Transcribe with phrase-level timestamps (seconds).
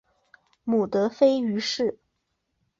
[0.63, 1.99] 母德妃俞氏。